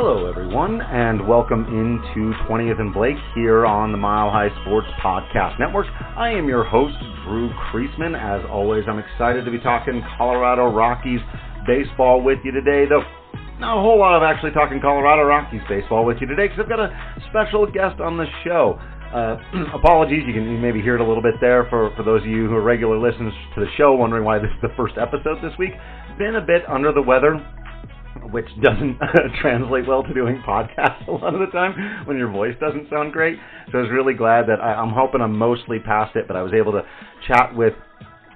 [0.00, 5.60] Hello, everyone, and welcome into 20th and Blake here on the Mile High Sports Podcast
[5.60, 5.84] Network.
[6.16, 6.96] I am your host,
[7.28, 8.16] Drew Creasman.
[8.16, 11.20] As always, I'm excited to be talking Colorado Rockies
[11.66, 13.04] baseball with you today, though
[13.60, 16.72] not a whole lot of actually talking Colorado Rockies baseball with you today because I've
[16.72, 16.88] got a
[17.28, 18.80] special guest on the show.
[19.12, 19.36] Uh,
[19.76, 22.48] apologies, you can maybe hear it a little bit there for, for those of you
[22.48, 25.52] who are regular listeners to the show, wondering why this is the first episode this
[25.58, 25.76] week.
[26.16, 27.36] Been a bit under the weather
[28.30, 28.98] which doesn't
[29.40, 33.12] translate well to doing podcasts a lot of the time when your voice doesn't sound
[33.12, 33.38] great.
[33.70, 36.42] So I was really glad that I, I'm hoping I'm mostly past it, but I
[36.42, 36.82] was able to
[37.26, 37.74] chat with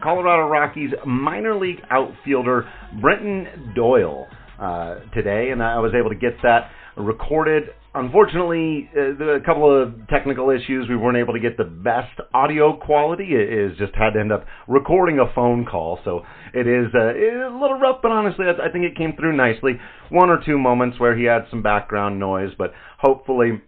[0.03, 2.69] Colorado Rockies minor league outfielder
[3.01, 4.27] Brenton Doyle
[4.61, 10.09] uh, today, and I was able to get that recorded unfortunately, uh, a couple of
[10.09, 10.89] technical issues.
[10.89, 13.29] We weren't able to get the best audio quality.
[13.31, 16.23] It is just had to end up recording a phone call, so
[16.53, 18.01] it is, uh, a little rough.
[18.03, 19.73] But honestly, I, I think it came through nicely.
[20.11, 23.63] One or two moments where he had some background noise, but hopefully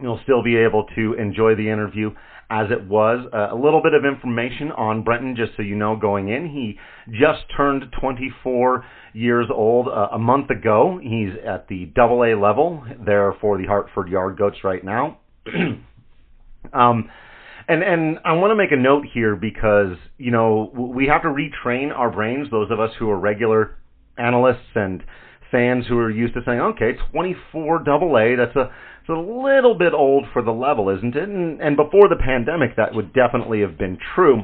[0.00, 2.10] you'll still be able to enjoy the interview
[2.50, 3.26] as it was.
[3.32, 6.48] Uh, a little bit of information on Brenton, just so you know, going in.
[6.48, 6.78] He
[7.12, 8.84] just turned 24
[9.14, 10.98] years old uh, a month ago.
[11.00, 15.18] He's at the double A level there for the Hartford Yard Goats right now.
[16.72, 17.08] um,
[17.68, 21.28] and and I want to make a note here because you know we have to
[21.28, 22.48] retrain our brains.
[22.50, 23.76] Those of us who are regular
[24.18, 25.04] analysts and
[25.50, 29.76] fans who are used to saying, okay, 24 double A, that's a it's a little
[29.76, 31.28] bit old for the level, isn't it?
[31.28, 34.42] And, and before the pandemic, that would definitely have been true.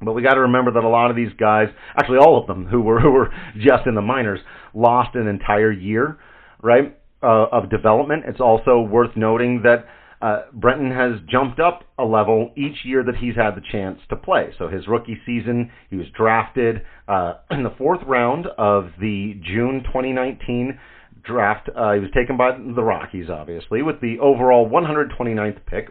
[0.00, 2.66] But we got to remember that a lot of these guys, actually all of them
[2.66, 4.40] who were who were just in the minors,
[4.74, 6.18] lost an entire year,
[6.62, 8.24] right, uh, of development.
[8.26, 9.86] It's also worth noting that
[10.24, 14.16] uh, Brenton has jumped up a level each year that he's had the chance to
[14.16, 14.54] play.
[14.58, 19.82] So his rookie season, he was drafted uh, in the fourth round of the June
[19.84, 20.78] 2019
[21.22, 21.68] draft.
[21.68, 25.88] Uh, he was taken by the Rockies, obviously, with the overall 129th pick.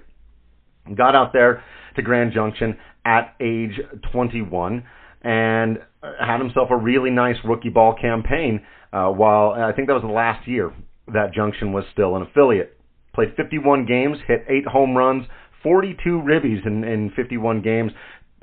[0.96, 1.64] Got out there
[1.96, 3.80] to Grand Junction at age
[4.12, 4.84] 21
[5.22, 5.78] and
[6.20, 8.66] had himself a really nice rookie ball campaign.
[8.92, 10.74] Uh, while I think that was the last year
[11.14, 12.80] that Junction was still an affiliate.
[13.14, 15.26] Played 51 games, hit eight home runs,
[15.62, 17.92] 42 ribbies in, in 51 games.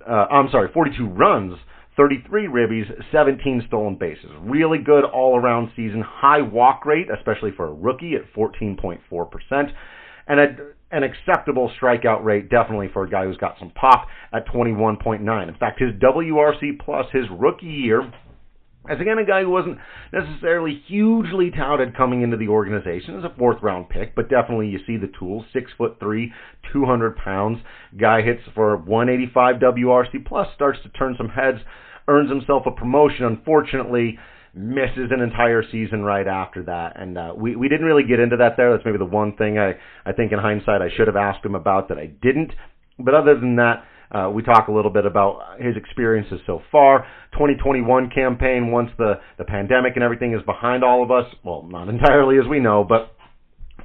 [0.08, 1.58] Uh, I'm sorry, 42 runs
[1.96, 4.30] 33 ribbies, 17 stolen bases.
[4.40, 6.02] Really good all around season.
[6.02, 9.72] High walk rate, especially for a rookie at 14.4%.
[10.26, 10.46] And a,
[10.92, 15.48] an acceptable strikeout rate, definitely for a guy who's got some pop at 21.9.
[15.48, 18.10] In fact, his WRC plus his rookie year,
[18.88, 19.78] as again a guy who wasn't
[20.12, 24.78] necessarily hugely touted coming into the organization as a fourth round pick, but definitely you
[24.86, 25.44] see the tools.
[25.52, 26.32] Six foot three,
[26.72, 27.58] 200 pounds.
[27.98, 31.58] Guy hits for 185 WRC plus, starts to turn some heads
[32.10, 33.24] earns himself a promotion.
[33.24, 34.18] Unfortunately,
[34.52, 38.36] misses an entire season right after that, and uh, we we didn't really get into
[38.36, 38.72] that there.
[38.72, 39.74] That's maybe the one thing I
[40.04, 42.52] I think in hindsight I should have asked him about that I didn't.
[42.98, 43.84] But other than that.
[44.10, 47.06] Uh, we talk a little bit about his experiences so far.
[47.32, 51.88] 2021 campaign, once the, the pandemic and everything is behind all of us, well, not
[51.94, 53.14] entirely as we know, but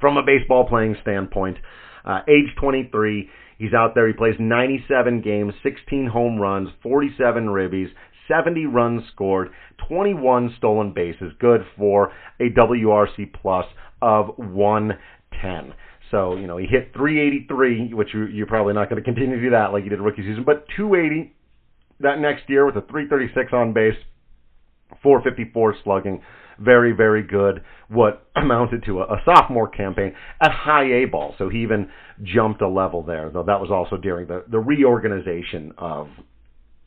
[0.00, 1.58] from a baseball playing standpoint,
[2.04, 3.28] uh, age 23,
[3.58, 4.06] he's out there.
[4.08, 7.88] He plays 97 games, 16 home runs, 47 ribbies,
[8.28, 9.50] 70 runs scored,
[9.88, 13.66] 21 stolen bases, good for a WRC plus
[14.02, 15.74] of 110.
[16.10, 19.42] So, you know, he hit 383, which you, are probably not going to continue to
[19.42, 21.32] do that like you did rookie season, but 280
[22.00, 23.94] that next year with a 336 on base,
[25.02, 26.22] 454 slugging.
[26.58, 27.62] Very, very good.
[27.88, 31.34] What amounted to a, a sophomore campaign at high A ball.
[31.38, 31.90] So he even
[32.22, 36.08] jumped a level there, though that was also during the, the reorganization of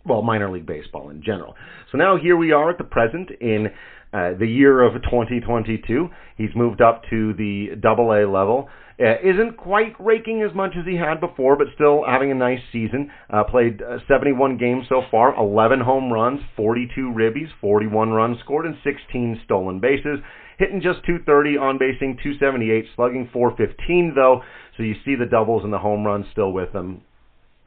[0.06, 1.56] well, minor league baseball in general.
[1.92, 3.68] So now here we are at the present in
[4.12, 8.68] Uh, the year of 2022, he's moved up to the Double A level.
[9.00, 12.60] Uh, isn't quite raking as much as he had before, but still having a nice
[12.72, 13.12] season.
[13.30, 18.66] Uh, played uh, 71 games so far, 11 home runs, 42 ribbies, 41 runs scored,
[18.66, 20.20] and 16 stolen bases.
[20.58, 24.42] Hitting just 230 on basing, 278, slugging 415 though.
[24.76, 27.02] So you see the doubles and the home runs still with him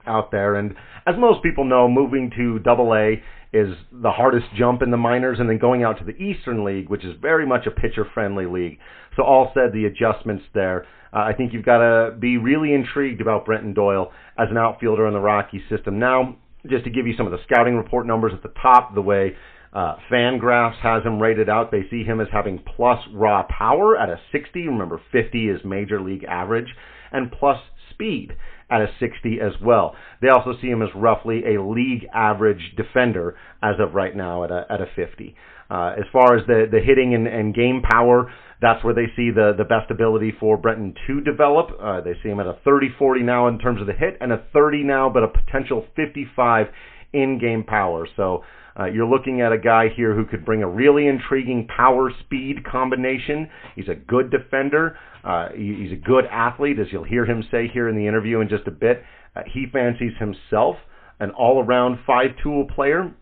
[0.06, 0.56] out there.
[0.56, 0.74] And
[1.06, 5.38] as most people know, moving to Double A is the hardest jump in the minors,
[5.38, 8.78] and then going out to the Eastern League, which is very much a pitcher-friendly league.
[9.16, 10.86] So all said, the adjustments there.
[11.12, 15.06] Uh, I think you've got to be really intrigued about Brenton Doyle as an outfielder
[15.06, 15.98] in the Rocky system.
[15.98, 19.02] Now, just to give you some of the scouting report numbers at the top, the
[19.02, 19.36] way
[19.74, 21.70] uh, Fangraphs has him rated out.
[21.70, 24.66] They see him as having plus raw power at a 60.
[24.68, 26.68] Remember, 50 is major league average,
[27.10, 27.58] and plus
[27.90, 28.34] speed
[28.72, 29.94] at a 60 as well.
[30.20, 34.50] They also see him as roughly a league average defender as of right now at
[34.50, 35.36] a at a 50.
[35.70, 39.30] Uh, as far as the the hitting and, and game power, that's where they see
[39.30, 41.70] the the best ability for Brenton to develop.
[41.80, 44.42] Uh, they see him at a 30-40 now in terms of the hit, and a
[44.52, 46.66] 30 now, but a potential 55
[47.12, 48.06] in game power.
[48.16, 48.42] So.
[48.74, 52.64] Uh, you're looking at a guy here who could bring a really intriguing power speed
[52.64, 53.46] combination.
[53.76, 54.96] He's a good defender.
[55.22, 58.48] Uh, he's a good athlete, as you'll hear him say here in the interview in
[58.48, 59.02] just a bit.
[59.36, 60.76] Uh, he fancies himself
[61.20, 63.12] an all around five tool player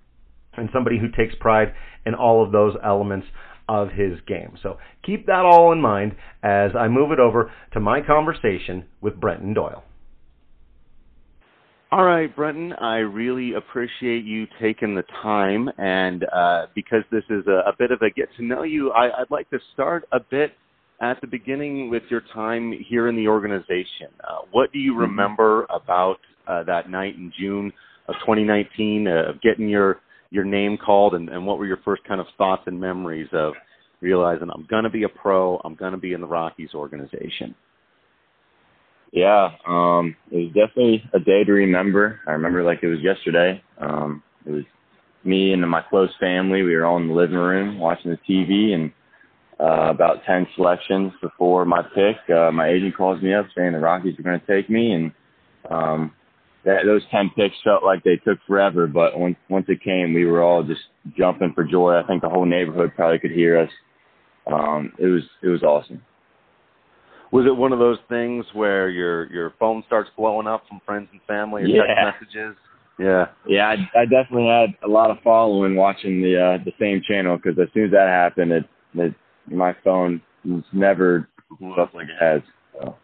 [0.56, 1.72] and somebody who takes pride
[2.06, 3.26] in all of those elements
[3.68, 4.56] of his game.
[4.62, 9.20] So keep that all in mind as I move it over to my conversation with
[9.20, 9.84] Brenton Doyle.
[11.92, 15.68] All right, Brenton, I really appreciate you taking the time.
[15.76, 19.06] And uh, because this is a, a, bit of a get to know you, I,
[19.18, 20.52] would like to start a bit
[21.00, 24.06] at the beginning with your time here in the organization.
[24.22, 25.00] Uh, what do you mm-hmm.
[25.00, 27.72] remember about uh, that night in June
[28.06, 29.96] of 2019 uh, of getting your
[30.32, 33.52] your name called, and, and what were your first kind of thoughts and memories of
[34.00, 37.52] realizing I'm going to be a pro, I'm going to be in the Rockies organization?
[39.12, 42.20] Yeah, um, it was definitely a day to remember.
[42.26, 43.62] I remember like it was yesterday.
[43.78, 44.64] Um, it was
[45.24, 46.62] me and my close family.
[46.62, 48.92] We were all in the living room watching the TV, and
[49.58, 53.80] uh, about ten selections before my pick, uh, my agent calls me up saying the
[53.80, 55.12] Rockies are going to take me, and
[55.68, 56.12] um,
[56.64, 58.86] that those ten picks felt like they took forever.
[58.86, 60.82] But once once it came, we were all just
[61.18, 61.98] jumping for joy.
[61.98, 63.70] I think the whole neighborhood probably could hear us.
[64.46, 66.00] Um, it was it was awesome
[67.32, 71.08] was it one of those things where your your phone starts blowing up from friends
[71.12, 71.82] and family or yeah.
[71.86, 72.56] text messages?
[72.98, 77.00] Yeah, yeah, I, I definitely had a lot of following watching the uh, the same
[77.06, 79.14] channel because as soon as that happened, it, it
[79.46, 81.28] my phone was never
[81.58, 82.42] blew up like it has.
[82.74, 82.96] So.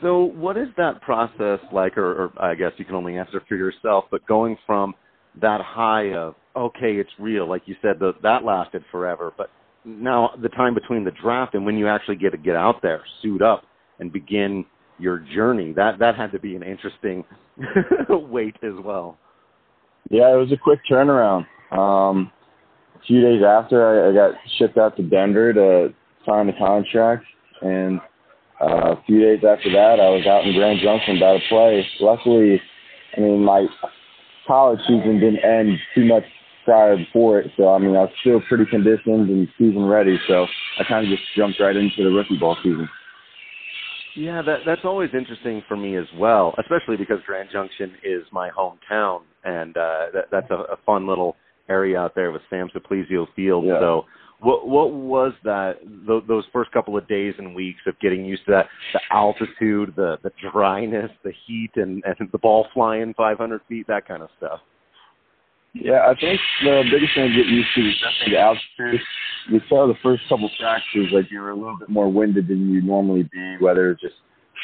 [0.00, 1.96] so, what is that process like?
[1.96, 4.06] Or, or I guess you can only answer for yourself.
[4.10, 4.94] But going from
[5.40, 9.32] that high of okay, it's real, like you said, the, that lasted forever.
[9.36, 9.50] But
[9.84, 13.02] now the time between the draft and when you actually get to get out there,
[13.20, 13.64] suit up,
[13.98, 14.64] and begin
[14.98, 15.72] your journey.
[15.72, 17.24] That that had to be an interesting
[18.08, 19.18] wait as well.
[20.10, 21.46] Yeah, it was a quick turnaround.
[21.70, 22.30] Um,
[22.96, 25.94] a few days after, I, I got shipped out to Denver to
[26.26, 27.24] sign the contract,
[27.62, 28.00] and
[28.60, 31.86] uh, a few days after that, I was out in Grand Junction about to play.
[32.00, 32.60] Luckily,
[33.16, 33.66] I mean, my
[34.46, 36.24] college season didn't end too much
[36.64, 37.50] prior before it.
[37.56, 40.18] So I mean, I was still pretty conditioned and season ready.
[40.28, 40.46] So
[40.78, 42.88] I kind of just jumped right into the rookie ball season.
[44.14, 48.50] Yeah, that that's always interesting for me as well, especially because Grand Junction is my
[48.50, 51.36] hometown, and uh, that, that's a, a fun little
[51.68, 53.64] area out there with Sam Suplizio Field.
[53.64, 53.80] Yeah.
[53.80, 54.04] So,
[54.40, 55.76] what what was that
[56.06, 59.94] th- those first couple of days and weeks of getting used to that the altitude,
[59.96, 64.28] the the dryness, the heat, and and the ball flying 500 feet, that kind of
[64.36, 64.60] stuff?
[65.74, 69.00] Yeah, I think the biggest thing to get used to is definitely the altitude.
[69.48, 72.70] You saw the first couple practices like you were a little bit more winded than
[72.70, 74.14] you normally be, whether it's just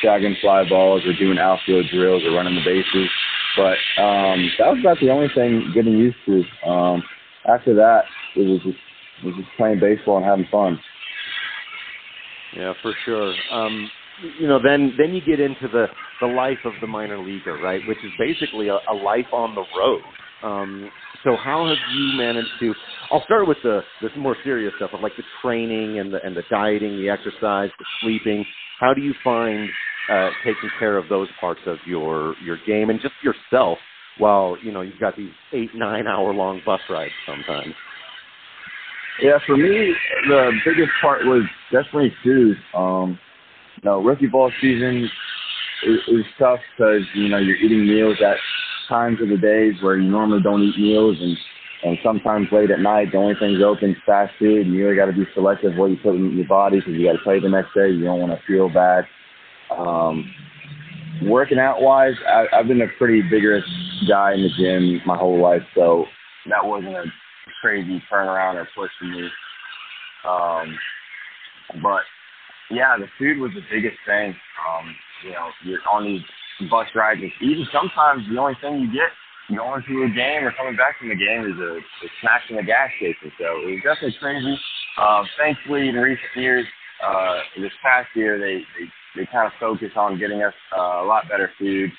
[0.04, 3.08] shagging fly balls or doing outfield drills or running the bases.
[3.56, 6.68] But um, that was about the only thing getting used to.
[6.68, 7.02] Um,
[7.48, 8.02] after that,
[8.36, 8.78] it was just
[9.22, 10.78] it was just playing baseball and having fun.
[12.54, 13.34] Yeah, for sure.
[13.50, 13.90] Um,
[14.38, 15.86] you know, then then you get into the
[16.20, 17.80] the life of the minor leaguer, right?
[17.88, 20.02] Which is basically a, a life on the road.
[20.42, 20.90] Um,
[21.24, 22.74] so how have you managed to?
[23.10, 26.36] I'll start with the the more serious stuff of like the training and the and
[26.36, 28.44] the dieting, the exercise, the sleeping.
[28.78, 29.68] How do you find
[30.10, 33.78] uh, taking care of those parts of your your game and just yourself
[34.18, 37.74] while you know you've got these eight nine hour long bus rides sometimes?
[39.20, 39.92] Yeah, for me,
[40.28, 41.42] the biggest part was
[41.72, 42.56] definitely food.
[42.76, 43.18] Um,
[43.82, 45.10] you know, rookie ball season
[45.84, 48.36] is, is tough because you know you're eating meals at
[48.88, 51.36] times of the days where you normally don't eat meals, and
[51.84, 54.96] And sometimes late at night, the only thing's open is fast food, and you really
[54.96, 57.38] got to be selective what you put in your body because you got to play
[57.38, 57.90] the next day.
[57.90, 59.04] You don't want to feel bad.
[59.70, 60.28] Um,
[61.22, 63.64] working out wise, I, I've been a pretty vigorous
[64.08, 66.04] guy in the gym my whole life, so
[66.50, 67.04] that wasn't a
[67.60, 69.28] crazy turnaround or push for me.
[70.26, 70.76] Um,
[71.80, 72.02] but
[72.70, 74.34] yeah, the food was the biggest thing.
[74.66, 76.22] Um, you know, you're on these
[76.66, 77.20] bus rides.
[77.40, 79.10] Even sometimes the only thing you get
[79.56, 82.56] going to a game or coming back from the game is a, a snack from
[82.56, 83.32] the gas station.
[83.38, 84.58] So it was definitely crazy.
[85.00, 86.66] Um, thankfully, in recent years,
[87.04, 88.86] uh, this past year, they, they,
[89.16, 91.90] they kind of focus on getting us uh, a lot better food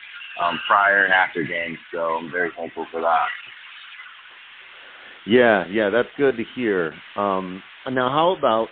[0.44, 1.78] um, prior and after games.
[1.94, 3.28] So I'm very thankful for that.
[5.26, 6.94] Yeah, yeah, that's good to hear.
[7.16, 8.70] Um, now, how about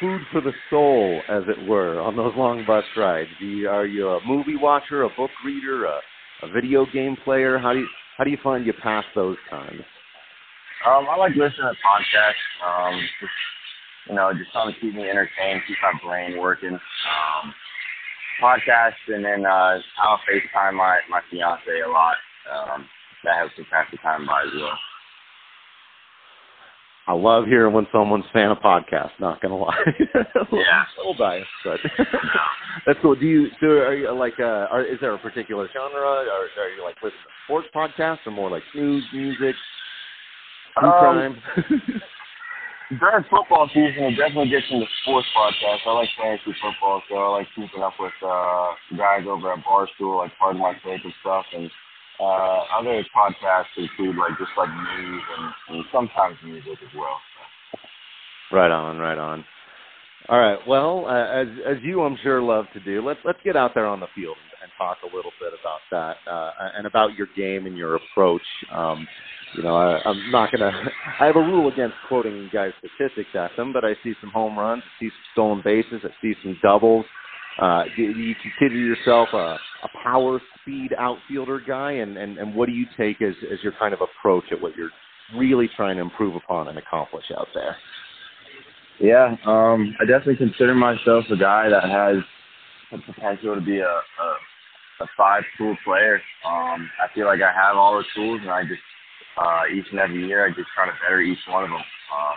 [0.00, 3.30] food for the soul, as it were, on those long bus rides?
[3.40, 6.00] You, are you a movie watcher, a book reader, a,
[6.42, 7.58] a video game player?
[7.58, 7.88] How do you
[8.18, 9.82] how do you find you pass those times?
[10.86, 12.46] Um, I like listening to podcasts.
[12.64, 13.32] Um, just,
[14.08, 16.72] you know, just trying to keep me entertained, keep my brain working.
[16.72, 17.54] Um,
[18.42, 22.16] podcasts, and then uh, I'll FaceTime my my fiance a lot.
[22.50, 22.86] Um,
[23.24, 24.78] that helps me pass the time by as well.
[27.08, 29.14] I love hearing when someone's fan of podcasts.
[29.20, 31.78] Not gonna lie, yeah, a little biased, but
[32.86, 33.14] that's cool.
[33.14, 36.70] Do you so are you like uh, are, is there a particular genre, or are
[36.76, 39.54] you like listening to sports podcasts, or more like news, music,
[40.80, 41.42] true um, crime?
[42.98, 45.86] during football season, it definitely gets into sports podcasts.
[45.86, 50.18] I like fantasy football, so I like keeping up with uh, guys over at Barstool,
[50.18, 51.70] like Pardon My Take and stuff, and
[52.20, 57.20] uh, other podcasts include like just like news and, and sometimes music as well.
[58.52, 59.44] Right on, right on.
[60.28, 60.58] All right.
[60.66, 63.86] Well, uh, as as you, I'm sure, love to do, let's let's get out there
[63.86, 67.66] on the field and talk a little bit about that uh, and about your game
[67.66, 68.42] and your approach.
[68.72, 69.06] Um,
[69.56, 70.72] you know, I, I'm not gonna.
[71.20, 74.58] I have a rule against quoting guys' statistics at them, but I see some home
[74.58, 77.04] runs, I see some stolen bases, I see some doubles.
[77.58, 82.66] Uh, do you consider yourself a, a power speed outfielder guy, and, and, and what
[82.66, 84.90] do you take as, as your kind of approach at what you're
[85.34, 87.76] really trying to improve upon and accomplish out there?
[89.00, 92.22] Yeah, um, I definitely consider myself a guy that has
[92.92, 96.20] the potential to be a, a, a five tool player.
[96.46, 98.80] Um, I feel like I have all the tools, and I just
[99.36, 101.76] uh, each and every year I just try to better each one of them.
[101.76, 102.36] Um,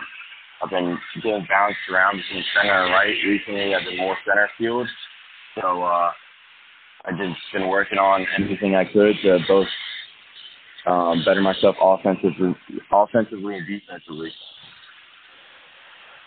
[0.62, 3.16] I've been getting bounced around between center and right.
[3.24, 4.88] Recently, I've been more center field,
[5.54, 6.10] so uh,
[7.04, 9.68] I've just been working on anything I could to both
[10.86, 12.54] um, better myself offensively,
[12.90, 14.32] offensively and defensively.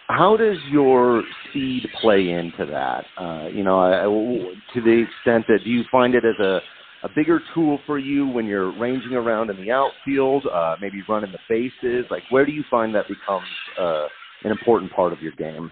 [0.08, 3.06] How does your speed play into that?
[3.18, 6.62] Uh, you know, to the extent that do you find it as a
[7.04, 11.32] a bigger tool for you when you're ranging around in the outfield, uh, maybe running
[11.32, 12.06] the bases?
[12.10, 13.46] Like, where do you find that becomes
[13.80, 14.08] uh,
[14.44, 15.70] an important part of your game?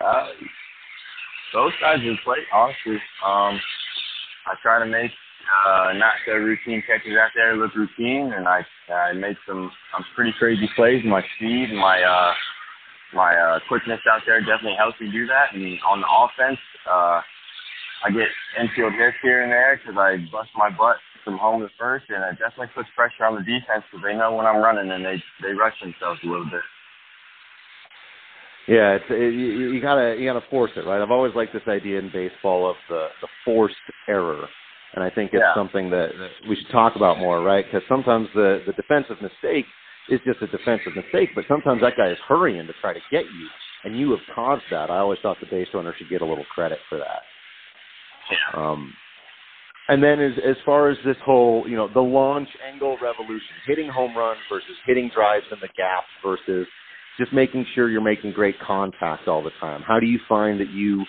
[0.00, 0.28] Uh,
[1.54, 2.98] both sides of the plate, honestly.
[3.22, 3.54] Um,
[4.50, 5.14] I try to make
[5.46, 10.04] uh, not so routine catches out there look routine, and I I make some I'm
[10.14, 11.00] pretty crazy plays.
[11.06, 12.32] My speed and my uh,
[13.14, 15.54] my uh, quickness out there definitely helps me do that.
[15.54, 16.58] And on the offense,
[16.90, 17.22] uh,
[18.04, 18.28] I get
[18.60, 22.20] infield hits here and there because I bust my butt from home to first, and
[22.24, 25.22] it definitely puts pressure on the defense because they know when I'm running and they
[25.40, 26.66] they rush themselves a little bit.
[28.66, 31.02] Yeah, it's it, you, you gotta you gotta force it, right?
[31.02, 33.76] I've always liked this idea in baseball of the the forced
[34.08, 34.48] error,
[34.94, 35.54] and I think it's yeah.
[35.54, 37.64] something that, that we should talk about more, right?
[37.64, 39.66] Because sometimes the the defensive mistake
[40.08, 43.24] is just a defensive mistake, but sometimes that guy is hurrying to try to get
[43.24, 43.48] you,
[43.84, 44.90] and you have caused that.
[44.90, 47.20] I always thought the base runner should get a little credit for that.
[48.30, 48.60] Yeah.
[48.62, 48.94] Um,
[49.88, 53.90] and then as as far as this whole, you know, the launch angle revolution, hitting
[53.90, 56.66] home runs versus hitting drives in the gap versus
[57.18, 59.82] just making sure you're making great contact all the time.
[59.82, 61.04] How do you find that you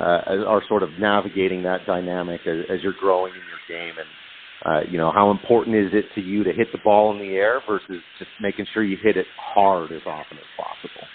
[0.00, 3.94] uh, are sort of navigating that dynamic as, as you're growing in your game?
[3.98, 4.08] And
[4.62, 7.34] uh, you know, how important is it to you to hit the ball in the
[7.34, 11.06] air versus just making sure you hit it hard as often as possible?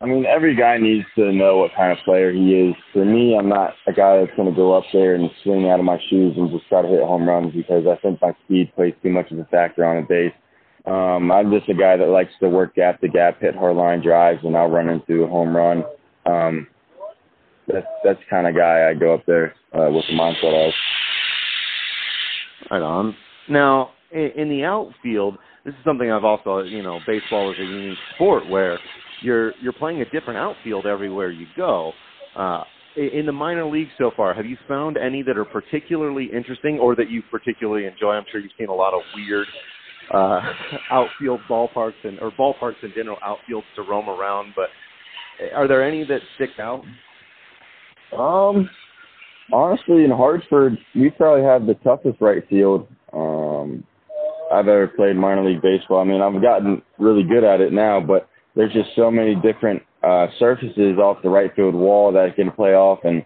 [0.00, 2.74] I mean, every guy needs to know what kind of player he is.
[2.92, 5.78] For me, I'm not a guy that's going to go up there and swing out
[5.78, 8.72] of my shoes and just try to hit home runs because I think my speed
[8.74, 10.34] plays too much of a factor on a base.
[10.86, 14.02] Um, I'm just a guy that likes to work gap to gap, hit hard line
[14.02, 15.84] drives, and I'll run into a home run.
[16.26, 16.66] Um,
[17.66, 20.74] that's that's kind of guy I go up there uh, with the mindset of.
[22.70, 23.16] Right on.
[23.48, 27.62] Now, in, in the outfield, this is something I've also, you know, baseball is a
[27.62, 28.78] unique sport where
[29.22, 31.92] you're you're playing a different outfield everywhere you go.
[32.36, 32.64] Uh,
[32.96, 36.94] in the minor leagues so far, have you found any that are particularly interesting or
[36.94, 38.12] that you particularly enjoy?
[38.12, 39.48] I'm sure you've seen a lot of weird
[40.12, 40.40] uh,
[40.90, 44.54] outfield ballparks and or ballparks in general outfields to roam around.
[44.54, 44.68] But
[45.54, 46.84] are there any that stick out?
[48.16, 48.68] Um,
[49.52, 53.84] honestly, in Hartford, we probably have the toughest right field um,
[54.52, 56.00] I've ever played minor league baseball.
[56.00, 59.82] I mean, I've gotten really good at it now, but there's just so many different
[60.02, 63.22] uh, surfaces off the right field wall that can play off, and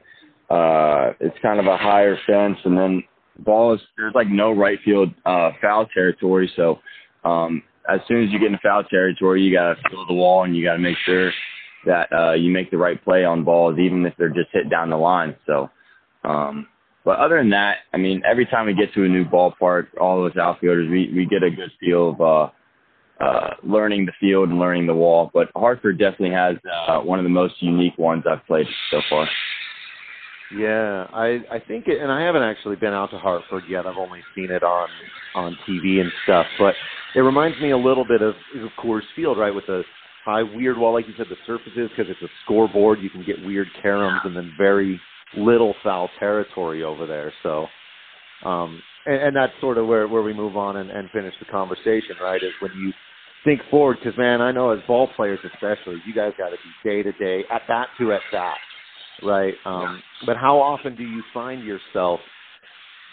[0.51, 3.03] uh, it's kind of a higher fence, and then
[3.39, 6.79] ball is there's like no right field uh, foul territory, so
[7.25, 10.45] um, as soon as you get in foul territory, you got to fill the wall,
[10.45, 11.33] and you got to make sure
[11.87, 14.91] that uh, you make the right play on balls, even if they're just hit down
[14.91, 15.35] the line.
[15.47, 15.71] So,
[16.25, 16.67] um,
[17.05, 20.27] but other than that, I mean, every time we get to a new ballpark, all
[20.27, 22.49] us outfielders, we we get a good feel of uh,
[23.25, 25.31] uh, learning the field and learning the wall.
[25.33, 29.29] But Hartford definitely has uh, one of the most unique ones I've played so far.
[30.55, 33.87] Yeah, I I think it, and I haven't actually been out to Hartford yet.
[33.87, 34.89] I've only seen it on
[35.35, 36.75] on TV and stuff, but
[37.15, 39.55] it reminds me a little bit of of Coors Field, right?
[39.55, 39.83] With the
[40.25, 43.01] high weird wall, like you said, the surfaces because it's a scoreboard.
[43.01, 45.01] You can get weird caroms and then very
[45.37, 47.33] little foul territory over there.
[47.43, 47.67] So,
[48.45, 51.47] um, and, and that's sort of where where we move on and, and finish the
[51.47, 52.43] conversation, right?
[52.43, 52.93] Is when you
[53.45, 56.91] think forward, because man, I know as ball players especially, you guys got to be
[56.91, 58.57] day to day, at bat to at bat,
[59.23, 59.55] right?
[59.65, 62.21] Um, but how often do you find yourself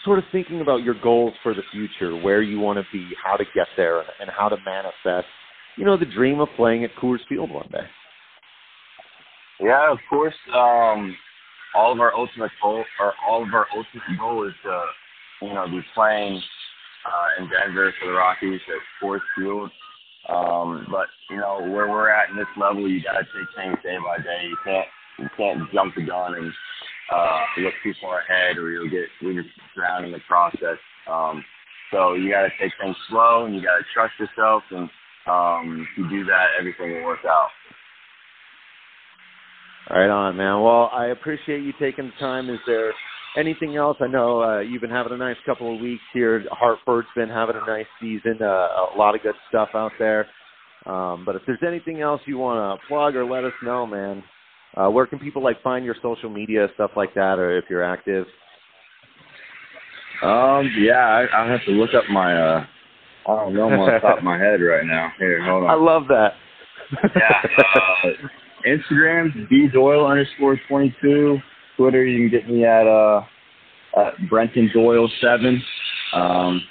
[0.04, 3.36] sort of thinking about your goals for the future, where you want to be, how
[3.36, 5.26] to get there, and how to manifest
[5.76, 7.86] you know, the dream of playing at Coors Field one day?
[9.60, 10.34] Yeah, of course.
[10.54, 11.16] Um,
[11.74, 15.66] all of our ultimate goal, or all of our ultimate goal, is to, you know,
[15.68, 16.40] be playing
[17.04, 19.70] uh, in Denver for the Rockies at Coors Field.
[20.28, 23.96] Um, but you know, where we're at in this level, you gotta take things day
[24.04, 24.42] by day.
[24.48, 26.52] You can't you can't jump the gun and
[27.12, 29.44] uh, look too far ahead, or you'll get you'll
[29.74, 30.78] drown in the process.
[31.10, 31.44] Um,
[31.92, 34.90] so you gotta take things slow, and you gotta trust yourself and
[35.26, 37.48] um, if you do that, everything will work out.
[39.90, 40.62] Right on, man.
[40.62, 42.50] Well, I appreciate you taking the time.
[42.50, 42.92] Is there
[43.36, 43.96] anything else?
[44.00, 46.44] I know uh, you've been having a nice couple of weeks here.
[46.50, 48.38] Hartford's been having a nice season.
[48.40, 50.26] Uh, a lot of good stuff out there.
[50.86, 54.22] Um, but if there's anything else you want to plug or let us know, man,
[54.76, 57.84] uh, where can people like find your social media stuff like that, or if you're
[57.84, 58.26] active?
[60.22, 62.66] Um, yeah, I, I'll have to look up my uh,
[63.28, 65.12] I don't know on top of my head right now.
[65.18, 65.70] Here, hold on.
[65.70, 66.32] I love that.
[67.16, 67.42] yeah.
[68.04, 68.08] Uh,
[68.66, 71.38] Instagram, B Doyle underscore twenty two.
[71.76, 73.22] Twitter, you can get me at uh
[73.96, 75.62] at Brenton Doyle seven.
[76.12, 76.62] Um,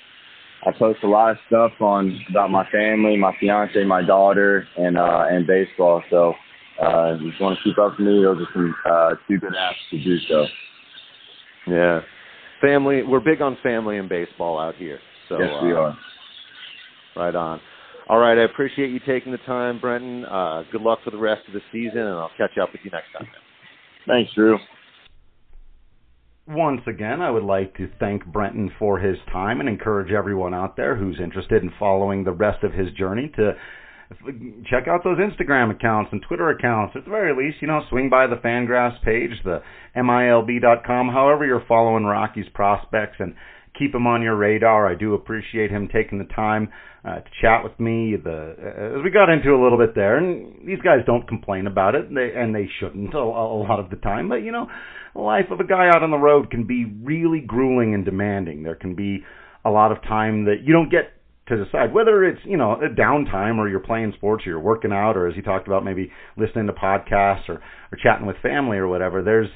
[0.65, 4.97] I post a lot of stuff on about my family, my fiance, my daughter, and
[4.97, 6.01] uh and baseball.
[6.09, 6.33] So
[6.81, 9.39] uh, if you just want to keep up with me, those are some uh, two
[9.39, 10.45] good apps to do so.
[11.67, 12.01] Yeah,
[12.61, 13.03] family.
[13.03, 14.99] We're big on family and baseball out here.
[15.29, 15.97] So yes, we uh, are.
[17.15, 17.61] Right on.
[18.07, 20.25] All right, I appreciate you taking the time, Brenton.
[20.25, 22.91] Uh, good luck for the rest of the season, and I'll catch up with you
[22.91, 23.27] next time.
[24.05, 24.59] Thanks, Drew.
[26.47, 30.77] Once again, I would like to thank Brenton for his time and encourage everyone out
[30.77, 33.53] there who's interested in following the rest of his journey to
[34.69, 36.95] check out those Instagram accounts and Twitter accounts.
[36.95, 39.61] At the very least, you know, swing by the Fangraphs page, the
[39.95, 43.35] MILB.com, however you're following Rockies prospects and
[43.77, 44.89] keep him on your radar.
[44.89, 46.69] I do appreciate him taking the time
[47.03, 48.15] uh, to chat with me.
[48.21, 51.95] The as we got into a little bit there, and these guys don't complain about
[51.95, 54.29] it, and they, and they shouldn't a, a lot of the time.
[54.29, 54.67] But you know,
[55.13, 58.63] life of a guy out on the road can be really grueling and demanding.
[58.63, 59.23] There can be
[59.63, 61.11] a lot of time that you don't get
[61.47, 64.91] to decide whether it's you know a downtime or you're playing sports or you're working
[64.91, 67.55] out or as he talked about maybe listening to podcasts or
[67.91, 69.21] or chatting with family or whatever.
[69.21, 69.49] There's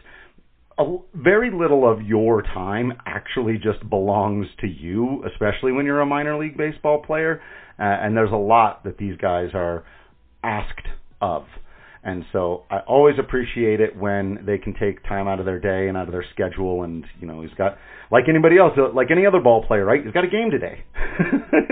[0.80, 6.06] a, very little of your time actually just belongs to you, especially when you're a
[6.06, 7.42] minor league baseball player.
[7.78, 9.84] Uh, and there's a lot that these guys are
[10.44, 10.88] asked
[11.22, 11.44] of.
[12.04, 15.90] And so I always appreciate it when they can take time out of their day
[15.90, 16.84] and out of their schedule.
[16.84, 17.78] And you know, he's got
[18.10, 20.04] like anybody else, uh, like any other ball player, right?
[20.04, 20.84] He's got a game today.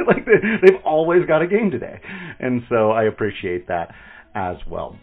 [0.05, 1.99] like they, they've always got a game today,
[2.39, 3.93] and so I appreciate that
[4.35, 4.97] as well.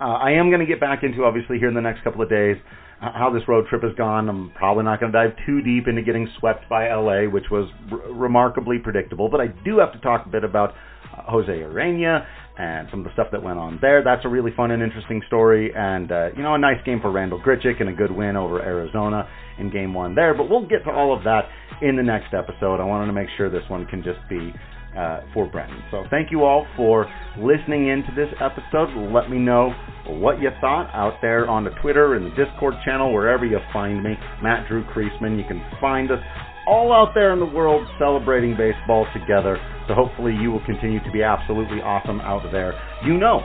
[0.00, 2.28] Uh, I am going to get back into obviously here in the next couple of
[2.28, 2.56] days
[3.00, 4.28] how this road trip has gone.
[4.28, 7.70] I'm probably not going to dive too deep into getting swept by LA, which was
[7.92, 9.28] r- remarkably predictable.
[9.28, 10.70] But I do have to talk a bit about
[11.12, 12.26] uh, Jose Urena
[12.58, 14.02] and some of the stuff that went on there.
[14.02, 17.12] That's a really fun and interesting story, and uh, you know, a nice game for
[17.12, 19.28] Randal Grichuk and a good win over Arizona
[19.58, 20.32] in Game One there.
[20.34, 21.50] But we'll get to all of that
[21.82, 22.80] in the next episode.
[22.80, 24.54] I wanted to make sure this one can just be
[24.96, 25.82] uh, for Brenton.
[25.90, 27.06] So thank you all for
[27.38, 29.12] listening in to this episode.
[29.12, 29.72] Let me know
[30.06, 34.02] what you thought out there on the Twitter and the Discord channel, wherever you find
[34.02, 34.14] me.
[34.42, 35.36] Matt Drew Creasman.
[35.36, 36.20] You can find us
[36.66, 39.58] all out there in the world celebrating baseball together.
[39.86, 42.74] So hopefully you will continue to be absolutely awesome out there.
[43.04, 43.40] You know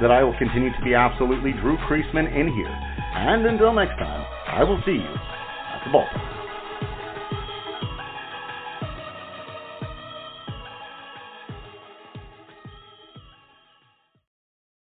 [0.00, 2.74] that I will continue to be absolutely Drew Creasman in here.
[3.16, 5.14] And until next time, I will see you
[5.72, 6.35] at the ballpark.